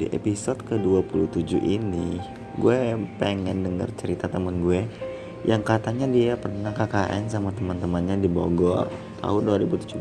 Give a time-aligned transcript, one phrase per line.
[0.00, 2.16] di episode ke-27 ini
[2.56, 2.78] gue
[3.20, 4.88] pengen denger cerita temen gue
[5.44, 8.88] yang katanya dia pernah KKN sama teman-temannya di Bogor
[9.20, 10.00] tahun 2017.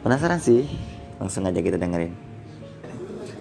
[0.00, 0.64] Penasaran sih?
[1.20, 2.16] Langsung aja kita dengerin.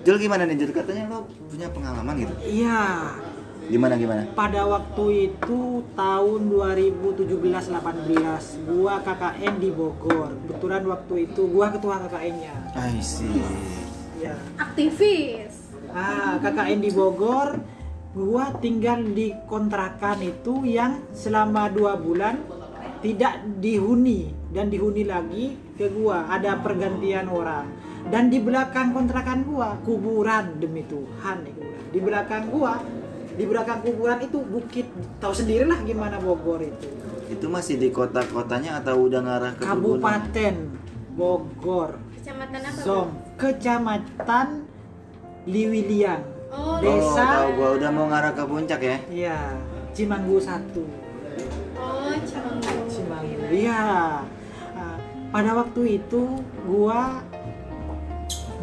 [0.03, 0.75] Jul gimana nih Jul?
[0.75, 2.35] Katanya lo punya pengalaman gitu.
[2.43, 3.15] Iya,
[3.63, 4.27] Gimana gimana?
[4.35, 10.35] pada waktu itu tahun 2017-18 gua KKN di Bogor.
[10.43, 12.75] Kebetulan waktu itu gua ketua KKN-nya.
[12.75, 13.31] I see.
[14.23, 14.39] Ya.
[14.55, 15.63] aktivis
[15.93, 17.61] Ah, KKN di Bogor,
[18.17, 22.41] gua tinggal di kontrakan itu yang selama dua bulan
[23.05, 26.25] tidak dihuni dan dihuni lagi ke gua.
[26.33, 27.69] Ada pergantian orang.
[28.09, 31.45] Dan di belakang kontrakan gua kuburan demi Tuhan.
[31.93, 32.81] Di belakang gua,
[33.37, 34.89] di belakang kuburan itu bukit.
[35.21, 36.89] Tahu sendirilah gimana Bogor itu.
[37.29, 39.61] Itu masih di kota-kotanya atau udah ngarah ke?
[39.61, 40.55] Kabupaten
[41.13, 43.13] Bogor, kecamatan apa Som,
[43.43, 44.63] Kecamatan
[45.43, 46.23] Liwilian.
[46.47, 47.27] oh Oh, Desa.
[47.43, 48.97] tahu gua udah mau ngarah ke puncak ya.
[49.11, 49.39] Iya,
[49.91, 50.87] Cimanggu satu.
[51.75, 53.43] oh Cimanggu Cimanggu.
[53.51, 53.83] Iya.
[54.71, 54.95] Ah,
[55.27, 57.19] pada waktu itu gua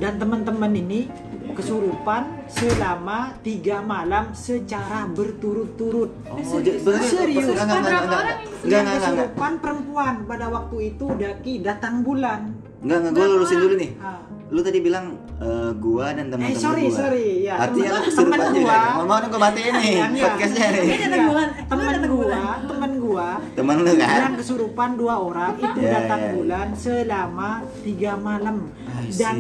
[0.01, 1.13] dan teman-teman ini
[1.53, 6.09] kesurupan selama tiga malam secara berturut-turut.
[6.25, 7.53] Oh, berarti Serius?
[7.53, 8.33] enggak enggak enggak enggak orang enggak ini?
[8.41, 12.41] enggak Yang enggak enggak kesurupan perempuan pada waktu itu daki datang bulan.
[12.81, 13.93] enggak enggak gue lurusin dulu nih.
[14.01, 14.40] Ah.
[14.51, 16.99] Lu tadi bilang eh, gua dan teman-teman Eh, sorry, gua.
[16.99, 17.55] sorry, ya.
[17.57, 18.67] Artinya lu Temen- kesurupan temen juga.
[18.67, 18.91] gua.
[18.93, 20.07] Mau mau nih gua matiin nih Iya.
[20.21, 20.83] podcastnya nih.
[20.83, 21.49] Ini datang bulan.
[21.61, 22.59] Datang gua, bulan.
[22.67, 24.21] temen gua Temen lu kan?
[24.21, 26.31] yang kesurupan dua orang itu Iya, datang iya.
[26.33, 28.57] bulan selama tiga malam
[29.13, 29.37] dan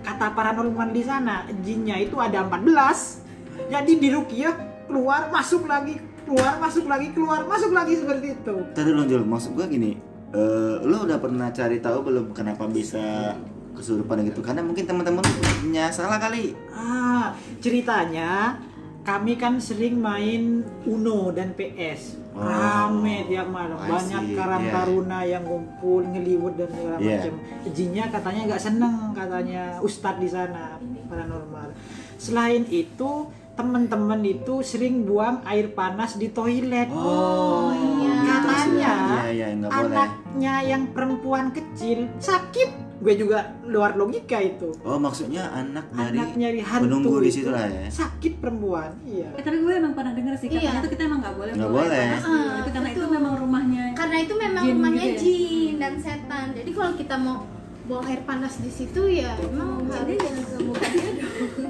[0.00, 3.24] kata paranormal di sana jinnya itu ada 14
[3.66, 8.90] jadi di rukiah keluar masuk lagi keluar masuk lagi keluar masuk lagi seperti itu Tadi
[8.90, 9.96] lu Jul, maksud gua gini,
[10.30, 13.36] eh, lu udah pernah cari tahu belum kenapa bisa
[13.74, 14.40] kesurupan gitu?
[14.40, 15.22] Karena mungkin teman-teman
[15.60, 16.54] punya salah kali.
[16.70, 18.58] ah ceritanya
[19.00, 22.42] kami kan sering main Uno dan PS Oh.
[22.42, 24.74] rame tiap malam I banyak see, karang yeah.
[24.74, 27.22] taruna yang ngumpul ngeliwut dan segala Yeah.
[27.22, 27.34] macam
[27.70, 30.74] jinnya katanya nggak seneng katanya ustadz di sana
[31.06, 31.70] paranormal
[32.18, 38.18] selain itu teman-teman itu sering buang air panas di toilet Oh, iya.
[38.18, 38.92] katanya
[39.30, 39.70] Iya, iya, boleh.
[39.70, 44.70] anaknya yang perempuan kecil sakit gue juga luar logika itu.
[44.80, 47.36] Oh, maksudnya anak dari anaknya di hantu penunggu di itu.
[47.36, 47.90] situ lah ya.
[47.90, 49.28] sakit perempuan iya.
[49.34, 50.82] Eh, tapi gue emang pernah denger sih katanya Iya.
[50.82, 52.06] tuh kita emang nggak boleh Nggak boleh.
[52.16, 55.20] Ah, itu karena itu memang rumahnya karena itu memang Jin rumahnya gitu ya?
[55.20, 56.46] jin dan setan.
[56.52, 57.36] Jadi kalau kita mau
[57.84, 60.72] bawa air panas di situ ya emang jadi dong.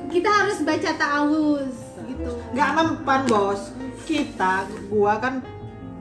[0.07, 1.75] Kita harus baca ta'awuz
[2.05, 2.31] gitu.
[2.53, 3.63] Nggak mempan bos.
[4.05, 5.41] Kita gua kan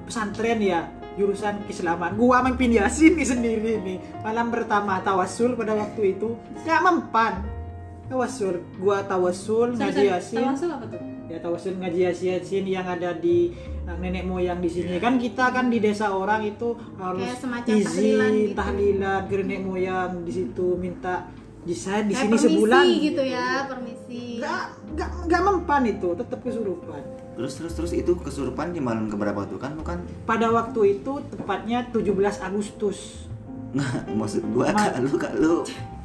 [0.04, 0.82] pesantren ya
[1.14, 3.98] jurusan keislaman gua main pindah sini sendiri nih.
[4.26, 6.34] Malam pertama tawasul pada waktu itu
[6.66, 7.34] nggak mempan.
[8.10, 10.38] Tawasul gua tawasul Sorry, ngaji sorry, yasin.
[10.44, 11.02] Tawasul apa tuh?
[11.32, 13.56] Ya tawasul ngaji yasin yang ada di
[13.88, 15.00] uh, nenek moyang di sini.
[15.00, 18.54] Kan kita kan di desa orang itu harus Kayak semacam tahlilan izin gitu.
[18.60, 21.16] tahlilan ke nenek moyang di situ minta
[21.64, 24.64] di saya di sini permisi sebulan gitu ya permisi nggak
[24.94, 27.02] nggak nggak mempan itu tetap kesurupan
[27.34, 29.74] Terus terus terus itu kesurupan di malam keberapa tuh kan?
[29.74, 33.26] Lu kan pada waktu itu tepatnya 17 Agustus
[33.74, 35.54] nggak maksud gua Ma- kak lu kak lu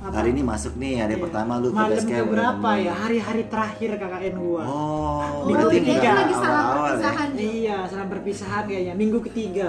[0.00, 0.14] Apa?
[0.14, 1.22] hari ini masuk nih hari Iya.
[1.22, 5.68] pertama lu ke malam base camp, berapa ya hari-hari terakhir KKN gua Oh, oh Minggu
[5.70, 6.00] ketiga.
[6.00, 6.88] nggak lagi salah awal-awal ya?
[6.88, 7.44] perpisahan Jul.
[7.44, 9.68] iya salam perpisahan kayaknya minggu ketiga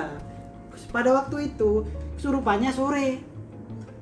[0.87, 1.71] pada waktu itu
[2.15, 3.07] kesurupannya sore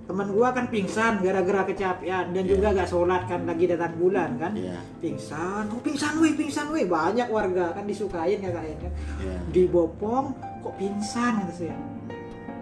[0.07, 2.49] teman gua kan pingsan gara-gara kecapean dan Iya.
[2.49, 4.79] juga gak sholat kan lagi datang bulan kan Iya.
[4.97, 9.37] pingsan oh pingsan weh pingsan weh banyak warga kan disukain KKN kan Iya.
[9.51, 11.75] dibopong kok pingsan kata saya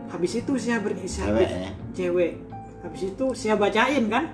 [0.08, 1.72] habis itu saya ber saya Cewek ber- ya?
[1.94, 2.32] cewek
[2.82, 4.26] habis itu saya bacain kan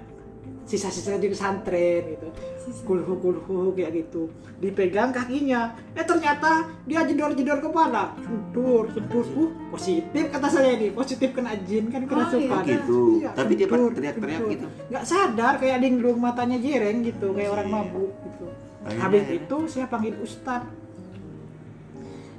[0.64, 2.28] sisa-sisa di pesantren gitu.
[2.86, 4.30] Kulhu kulhu kayak gitu.
[4.58, 5.74] Dipegang kakinya.
[5.94, 10.94] Eh ternyata dia jedor-jedor kepala sentur sentur uh positif kata saya ini.
[10.94, 12.62] Positif kena jin kan kena Oh, iya.
[12.63, 13.02] gitu.
[13.34, 14.68] Tapi dia teriak-teriak gitu?
[14.90, 18.46] nggak sadar kayak linglung matanya jereng gitu kayak orang mabuk gitu.
[18.81, 20.81] Akhirnya- habis itu saya panggil ustadz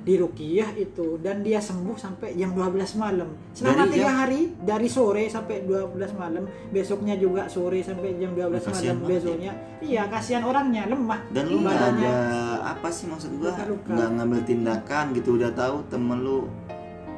[0.02, 3.30] di Rukiah itu dan dia sembuh sampai jam 12 malam.
[3.54, 6.42] Selama tiga jam- hari dari sore sampai 12 malam
[6.74, 9.52] besoknya juga sore sampai jam 12 Kasihan malam banget besoknya.
[9.78, 11.20] Iya kasihan orangnya lemah.
[11.30, 12.10] Dan lu nggak badannya.
[12.10, 12.42] ada
[12.74, 13.54] apa sih maksud gua?
[13.86, 16.50] Nggak ngambil tindakan gitu udah tahu temen lu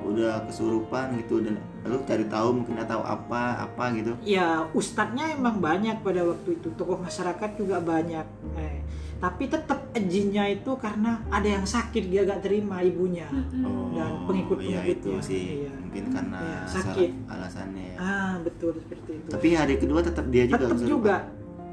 [0.05, 1.57] udah kesurupan gitu dan
[1.89, 4.13] lu cari tahu mungkin atau apa apa gitu.
[4.21, 8.27] ya ustadznya emang banyak pada waktu itu tokoh masyarakat juga banyak.
[8.61, 8.85] Eh,
[9.17, 13.25] tapi tetap jinnya itu karena ada yang sakit dia gak terima ibunya.
[13.27, 13.63] Mm-mm.
[13.63, 15.45] Dan iya pengikut-pengikutnya, itu sih.
[15.65, 15.73] iya.
[15.73, 17.11] mungkin karena Iya, sakit.
[17.27, 17.97] alasannya ya.
[17.97, 19.29] ah betul seperti itu.
[19.31, 21.17] Tapi hari kedua tetap dia juga tetap juga.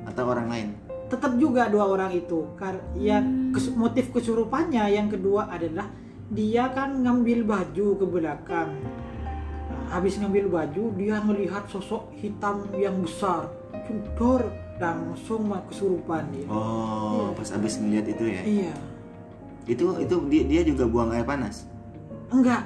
[0.04, 0.68] atau orang lain?
[1.08, 2.40] Tetap juga dua orang itu.
[2.56, 3.20] Kar- ya
[3.52, 5.92] kes- motif kesurupannya yang kedua adalah
[6.32, 8.70] dia kan ngambil baju ke belakang.
[9.68, 13.52] Nah, habis ngambil baju dia melihat sosok hitam yang besar.
[13.84, 14.48] Cudor
[14.82, 16.50] langsung mah kesurupan dia.
[16.50, 18.42] Oh pas abis ngeliat itu ya?
[18.42, 18.74] Iya.
[19.70, 21.70] Itu itu dia, dia juga buang air panas?
[22.34, 22.66] Enggak.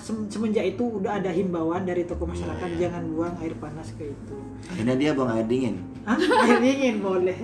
[0.00, 2.80] Semenjak itu udah ada himbauan dari tokoh masyarakat Iya, iya.
[2.88, 4.36] jangan buang air panas ke itu.
[4.64, 5.76] Akhirnya dia buang air dingin?
[6.08, 6.16] Hah?
[6.16, 7.36] air dingin boleh.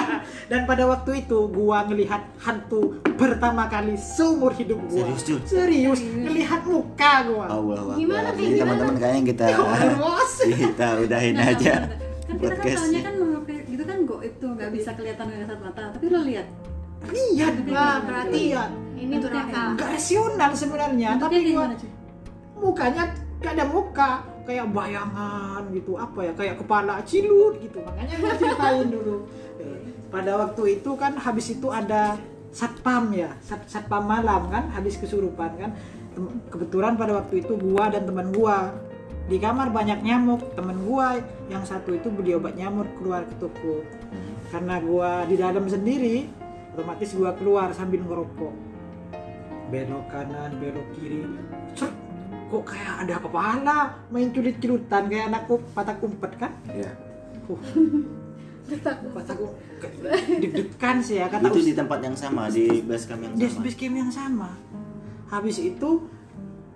[0.50, 5.04] Dan pada waktu itu gua ngelihat hantu pertama kali seumur hidup gua.
[5.04, 5.40] Serius, Jul?
[5.44, 6.00] serius.
[6.00, 7.44] Ngelihat muka gua.
[7.52, 7.96] Allah Akbar.
[8.00, 9.44] Gimana, kayak Jadi teman-teman kayaknya kita
[10.64, 11.72] kita udahin Nah, aja
[12.32, 13.14] kan kita kan podcast tahunya kan
[13.82, 15.82] gitu kan goib tuh nggak bisa kelihatan dengan kasat mata.
[15.98, 16.46] Tapi lo lihat.
[17.10, 21.18] Lihat Wah, berarti lihat ini nggak rasional sebenarnya.
[21.18, 21.66] Bentuknya tapi gua
[22.62, 23.04] mukanya
[23.42, 24.10] gak ada muka
[24.46, 27.82] kayak bayangan gitu apa ya kayak kepala cilut gitu.
[27.82, 29.26] Makanya gue ceritain dulu.
[30.14, 32.14] Pada waktu itu kan habis itu ada
[32.54, 35.70] satpam ya sat satpam malam kan habis kesurupan kan.
[36.54, 38.70] Kebetulan pada waktu itu gua dan teman gua
[39.22, 41.16] di kamar banyak nyamuk teman gua
[41.46, 43.86] yang satu itu beli obat nyamuk keluar ke toko.
[44.48, 46.28] Karena gua di dalam sendiri
[46.72, 48.54] otomatis gua keluar sambil ngerokok.
[49.68, 51.24] Belok kanan belok kiri
[51.72, 51.88] Cek,
[52.52, 53.78] kok kayak ada kepala
[54.08, 56.52] main culit-culitan kayak anak ku- patah kumpet kan?
[56.68, 56.92] Ya
[57.48, 57.56] uh,
[59.16, 59.56] patah ku-
[60.36, 63.48] deg-degan sih ya kata itu Us- di tempat yang sama di base camp yang di
[63.48, 63.64] sama?
[63.64, 64.50] base camp yang sama.
[65.26, 65.90] Habis itu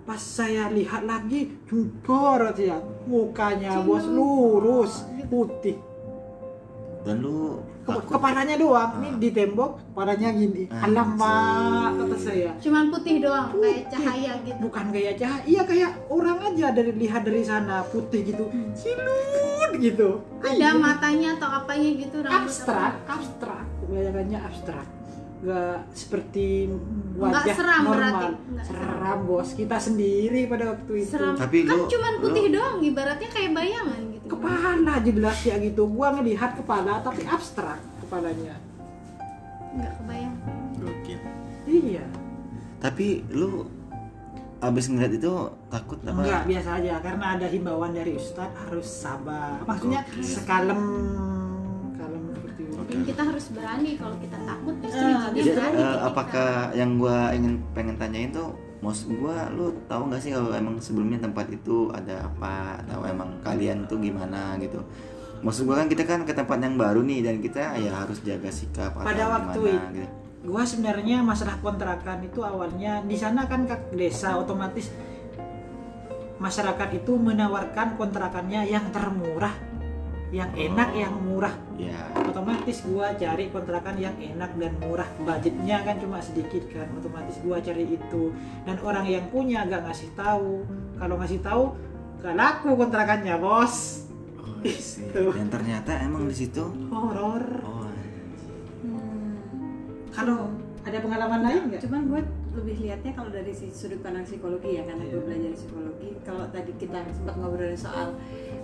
[0.07, 2.79] pas saya lihat lagi jungkor ya
[3.11, 5.75] mukanya bos lurus putih.
[7.03, 8.15] Dan lu takut?
[8.15, 10.63] kepalanya doang ini di tembok kepalanya gini.
[10.71, 12.51] Ah, alamak kata saya.
[12.63, 13.91] Cuman putih doang, kayak Putih.
[13.91, 14.59] cahaya gitu.
[14.63, 18.47] bukan kayak cahaya iya kayak orang aja dari lihat dari sana putih gitu.
[18.79, 20.23] Silut gitu.
[20.39, 23.19] Ada matanya atau apanya gitu abstrak apa.
[23.19, 23.65] abstrak.
[23.91, 24.87] Bayangannya abstrak
[25.37, 27.93] nggak seperti Nggak wajah seram normal.
[27.93, 28.25] berarti.
[28.49, 29.17] Nggak seram.
[29.23, 29.49] Bos.
[29.53, 31.11] Kita sendiri pada waktu itu.
[31.13, 31.35] Seram.
[31.37, 34.25] Tapi kan lu- cuman putih lu- doang, ibaratnya kayak bayangan gitu.
[34.27, 35.81] kepala jelas ya gitu.
[35.87, 38.55] Gua ngelihat kepala tapi abstrak kepalanya.
[39.77, 40.35] Enggak kebayang.
[40.81, 41.19] Gokil.
[41.67, 42.05] iya.
[42.77, 43.67] Tapi lu
[44.57, 45.33] abis ngeliat itu
[45.69, 46.17] takut apa?
[46.17, 46.93] Enggak biasa aja.
[46.97, 49.61] Karena ada himbauan dari ustadz harus sabar.
[49.69, 50.81] Maksudnya sekalem kalem
[52.97, 56.07] Mungkin kita harus berani kalau kita takut justru Ah, jinnya Jadi, berani eh, ke kita.
[56.09, 60.75] apakah yang gua ingin pengen tanyain tuh maksud gua lu tahu nggak sih kalau emang
[60.77, 62.81] sebelumnya tempat itu ada apa?
[62.81, 64.81] Atau emang kalian tuh gimana gitu?
[65.37, 68.49] Maksud gua kan kita kan ke tempat yang baru nih dan kita ya harus jaga
[68.49, 70.09] sikap atau Pada waktu gimana itu- gitu.
[70.47, 74.89] gua sebenarnya masalah kontrakan itu awalnya di sana kan kak desa otomatis
[76.37, 79.53] masyarakat itu menawarkan kontrakannya yang termurah
[80.27, 85.95] yang enak yang murah ya otomatis gua cari kontrakan yang enak dan murah budgetnya kan
[86.03, 88.35] cuma sedikit kan otomatis gua cari itu
[88.67, 90.67] dan orang yang punya gak ngasih tahu
[90.99, 91.63] kalau ngasih tahu
[92.19, 94.03] gak laku kontrakannya bos
[94.35, 94.59] oh.
[94.67, 95.31] Gitu.
[95.31, 97.75] dan ternyata emang di situ horor oh
[98.77, 99.33] Hmm.
[100.13, 100.53] kalau
[100.85, 102.21] ada pengalaman lain nggak Cuman gue
[102.57, 105.25] lebih lihatnya kalau dari si sudut pandang psikologi ya karena gue Iya.
[105.27, 106.09] belajar psikologi.
[106.23, 108.15] Kalau tadi kita sempat ngobrolin soal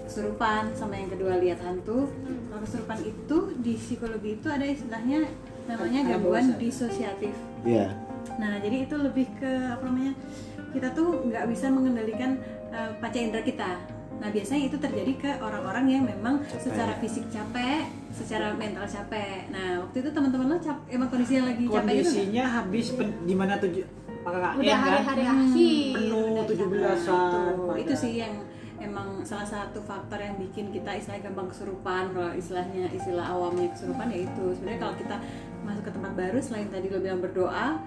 [0.03, 2.12] kesurupan sama yang kedua lihat hantu.
[2.50, 5.25] Kalau kesurupan itu di psikologi itu ada istilahnya
[5.65, 7.33] namanya gangguan disosiatif.
[7.63, 7.88] ya
[8.33, 10.13] Nah, jadi itu lebih ke apa namanya?
[10.74, 12.41] Kita tuh nggak bisa mengendalikan
[12.74, 13.77] uh, panca indera kita.
[14.17, 16.62] Nah, biasanya itu terjadi ke orang-orang yang memang Capek.
[16.63, 19.51] secara fisik capek, secara mental capek.
[19.51, 22.86] Nah, waktu itu teman-teman lo cap emang kondisinya lagi capek gitu kondisinya habis
[23.27, 23.86] di mana tujuh
[24.24, 25.93] Udah hari-hari akhir.
[26.00, 27.75] penuh udah 17 capek.
[27.83, 28.33] itu sih yang
[29.24, 34.20] salah satu faktor yang bikin kita istilahnya gampang kesurupan kalau istilahnya istilah awamnya kesurupan ya
[34.27, 35.15] itu sebenarnya kalau kita
[35.63, 37.80] masuk ke tempat baru selain tadi lo bilang berdoa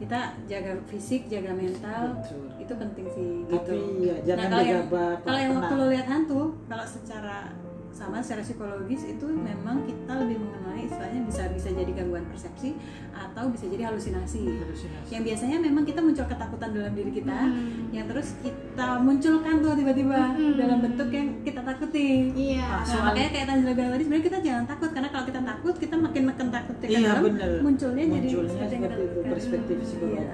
[0.00, 2.44] kita jaga fisik jaga mental Betul.
[2.56, 4.84] itu penting sih Tapi gitu ya, jangan kalau yang,
[5.20, 7.52] kalau yang waktu lo lihat hantu kalau secara
[8.00, 12.72] sama secara psikologis itu memang kita lebih mengenai istilahnya bisa bisa jadi gangguan persepsi
[13.12, 15.08] atau bisa jadi halusinasi Halusinasi.
[15.10, 17.92] yang biasanya memang kita muncul ketakutan dalam diri kita Hmm.
[17.92, 20.56] yang terus kita munculkan tuh tiba-tiba Hmm.
[20.56, 22.64] dalam bentuk yang kita takuti Iya.
[22.64, 25.40] Ah, nah Soal- makanya kayak Tanzila bilang tadi sebenarnya kita jangan takut karena kalau kita
[25.44, 27.50] takut kita makin neken takut ke Iya, dalam bener.
[27.60, 30.24] munculnya, jadi Munculnya seperti yang seperti kita itu, perspektif psikologi.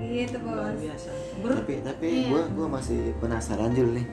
[0.00, 2.28] iya, gitu luar bos biasa Ber- tapi tapi Iya.
[2.28, 4.06] gua gua masih penasaran Jul nih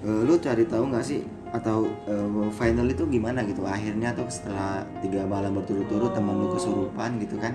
[0.00, 3.62] Eh, lu cari tahu nggak sih atau eh, final itu gimana gitu?
[3.62, 7.54] Akhirnya tuh setelah tiga malam berturut-turut temen lu kesurupan gitu kan?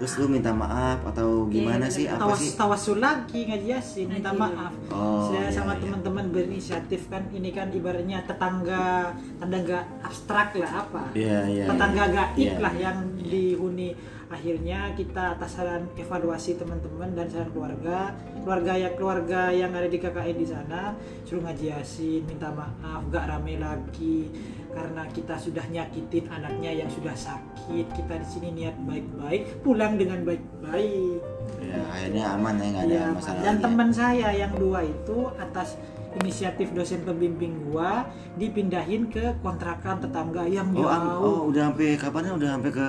[0.00, 2.04] Terus lu minta maaf atau gimana Iya, sih?
[2.08, 2.56] Apa tawas sih?
[2.56, 4.40] tawasul lagi ngaji yasin minta Ngaji.
[4.40, 4.72] maaf.
[4.88, 5.80] Oh, saya iya, sama iya.
[5.84, 11.02] teman-teman berinisiatif kan ini kan ibaratnya tetangga tetangga abstrak lah apa?
[11.12, 12.14] Iya, iya, tetangga iya.
[12.16, 12.56] gaib Iya.
[12.58, 13.92] lah yang dihuni
[14.30, 19.98] akhirnya kita atas saran evaluasi teman-teman dan saran keluarga keluarga ya keluarga yang ada di
[19.98, 20.94] KKN di sana
[21.26, 24.30] suruh ngaji yasin minta maaf gak rame lagi.
[24.70, 30.22] Karena kita sudah nyakitin anaknya yang sudah sakit kita di sini niat baik-baik pulang dengan
[30.22, 31.18] baik-baik.
[31.58, 33.62] Ya akhirnya aman ya nggak ada Iya, masalah dan ya.
[33.66, 35.74] teman saya yang dua itu atas
[36.10, 38.02] inisiatif dosen pembimbing gua
[38.34, 41.22] dipindahin ke kontrakan tetangga yang oh, am- jauh.
[41.22, 42.88] oh udah sampai kapan udah sampai ke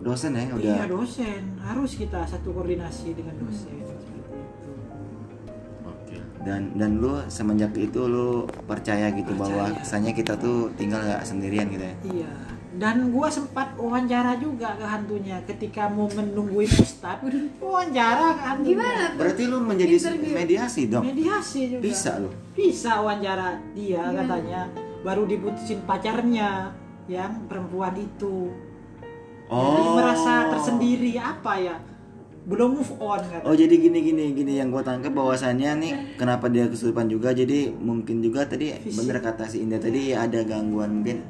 [0.00, 3.74] dosen ya udah Iya dosen harus kita satu koordinasi dengan dosen.
[5.82, 6.16] Oke.
[6.42, 9.82] Dan dan lu semenjak itu lu percaya gitu bahwa Percaya.
[9.82, 11.94] kesannya kita tuh tinggal nggak sendirian gitu ya.
[12.06, 12.32] Iya.
[12.72, 17.20] Dan gua sempat wawancara juga ke hantunya ketika mau menungguin ustad.
[17.60, 18.72] Wawancara ke hantunya.
[18.80, 19.04] Gimana?
[19.14, 20.32] Berarti lu menjadi Interview.
[20.32, 21.04] mediasi dong.
[21.04, 21.82] Mediasi juga.
[21.84, 22.28] Bisa lu.
[22.52, 24.16] Bisa wawancara dia Gimana?
[24.24, 24.60] katanya
[25.02, 26.72] baru diputusin pacarnya
[27.06, 28.48] yang perempuan itu.
[29.52, 31.76] Jadi merasa tersendiri apa ya?
[32.42, 33.44] Belum move on kan.
[33.44, 37.68] Oh jadi gini gini gini yang gue tangkap bahwasannya nih kenapa dia kesurupan juga jadi
[37.70, 38.98] mungkin juga tadi Fisik.
[38.98, 41.22] bener kata si Indah tadi ada gangguan mungkin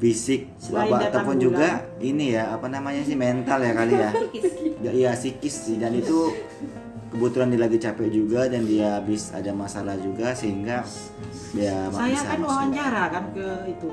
[0.00, 1.44] fisik bapak ataupun bulan.
[1.44, 1.68] juga
[2.00, 4.10] ini ya apa namanya sih mental ya kali ya
[4.88, 6.32] ya iya psikis sih dan itu
[7.10, 10.86] kebetulan dia lagi capek juga dan dia habis ada masalah juga sehingga
[11.50, 13.88] dia Saya kan wawancara kan ke itu.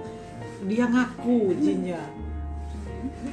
[0.69, 2.01] Dia ngaku jinnya.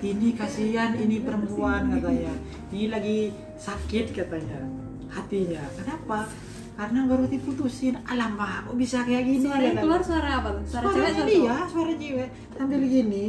[0.01, 2.33] Ini kasihan, ini perempuan katanya.
[2.73, 3.19] Ini lagi
[3.61, 4.61] sakit katanya.
[5.13, 5.63] Hatinya.
[5.77, 6.29] Kenapa?
[6.75, 7.95] Karena baru diputusin.
[8.03, 9.47] Alamak, kok bisa kayak gini?
[9.47, 9.83] Suara yang katanya.
[9.87, 10.65] keluar suara apa tuh?
[10.67, 13.25] Suara Suara cewek dia, suara cewek sambil gini.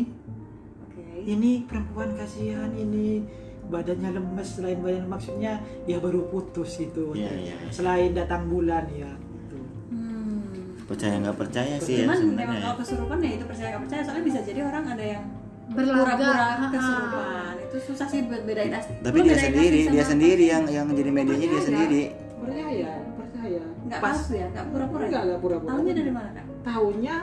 [0.82, 1.04] Oke.
[1.24, 3.22] Ini perempuan kasihan, ini
[3.66, 7.14] badannya lemes selain badan maksudnya ya baru putus gitu.
[7.14, 7.70] Iya, iya, iya.
[7.70, 9.10] Selain datang bulan ya.
[9.14, 9.58] Gitu.
[9.94, 10.42] Hmm.
[10.86, 14.02] percaya nggak percaya sih ya Cuman memang sebenarnya kalau kesurupan ya itu percaya nggak percaya
[14.06, 15.24] soalnya bisa jadi orang ada yang
[15.66, 16.68] Berlaga, pura-pura ha-ha.
[16.70, 18.94] kesurupan itu susah sih buat bedain asli.
[19.02, 22.02] tapi Lu dia sendiri dia sendiri yang yang jadi medianya dia sendiri
[22.46, 23.64] Percaya, percaya.
[23.86, 25.26] nggak Pas palsu ya nggak pura-pura Enggak, ya?
[25.26, 25.70] enggak pura-pura.
[25.74, 27.16] tahunya dari mana kak tahunya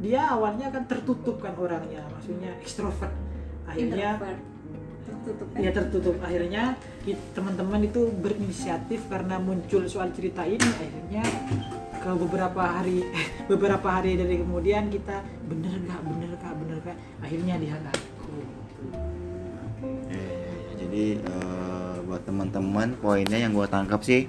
[0.00, 3.12] dia awalnya kan tertutup kan orangnya, maksudnya ekstrovert.
[3.68, 4.40] Akhirnya Introvert.
[5.04, 6.16] tertutup kan ya tertutup.
[6.20, 6.62] Akhirnya
[7.36, 11.20] teman-teman itu berinisiatif karena muncul soal cerita ini akhirnya
[12.00, 13.04] ke beberapa hari
[13.44, 18.32] beberapa hari dari kemudian kita bener gak bener kak bener kak akhirnya dia ngaku
[20.08, 20.54] Ya, ya, ya.
[20.76, 24.26] Jadi eh, buat teman-teman poinnya yang gua tangkap sih,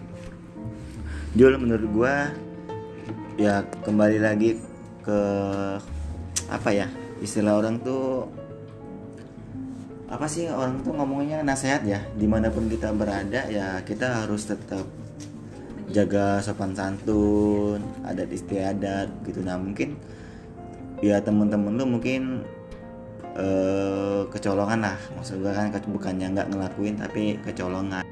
[1.32, 2.28] Jul menurut gua
[3.40, 4.60] ya kembali lagi
[5.00, 5.20] ke
[6.52, 6.92] apa ya
[7.24, 8.28] istilah orang tuh
[10.12, 12.04] apa sih orang tuh ngomongnya nasihat ya.
[12.20, 14.84] Di mana pun kita berada ya kita harus tetap
[15.88, 19.40] jaga sopan santun adat istiadat gitu.
[19.40, 19.96] Nah mungkin
[21.00, 22.44] ya temen-temen lu mungkin
[23.40, 25.00] eh kecolongan lah.
[25.16, 28.04] Maksud gue kan bukannya nggak ngelakuin tapi kecolongan